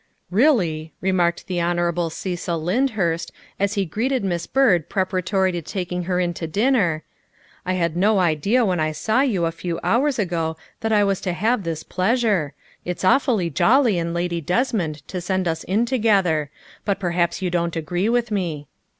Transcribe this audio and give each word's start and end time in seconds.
"Really," 0.41 0.93
remarked 0.99 1.45
the 1.45 1.61
Hon. 1.61 2.09
Cecil 2.09 2.59
Lyndhurst 2.59 3.31
as 3.59 3.75
he 3.75 3.85
greeted 3.85 4.23
Miss 4.23 4.47
Byrd 4.47 4.89
preparatory 4.89 5.51
to 5.51 5.61
taking 5.61 6.05
her 6.05 6.19
in 6.19 6.33
to 6.33 6.47
din 6.47 6.73
ner," 6.73 7.03
I 7.67 7.73
had 7.73 7.95
no 7.95 8.17
idea 8.17 8.65
when 8.65 8.79
I 8.79 8.93
saw 8.93 9.21
you 9.21 9.45
a 9.45 9.51
few 9.51 9.79
hours 9.83 10.17
ago 10.17 10.57
that 10.79 10.91
I 10.91 11.03
was 11.03 11.21
to 11.21 11.33
have 11.33 11.61
this 11.61 11.83
pleasure. 11.83 12.55
It's 12.83 13.05
awfully 13.05 13.51
jolly 13.51 13.99
in 13.99 14.11
Lady 14.11 14.41
Desmond 14.41 15.07
to 15.07 15.21
send 15.21 15.47
us 15.47 15.63
in 15.65 15.85
together 15.85 16.49
but 16.83 16.99
perhaps 16.99 17.43
you 17.43 17.51
don 17.51 17.69
't 17.69 17.77
agree 17.77 18.09
with 18.09 18.31
me. 18.31 18.65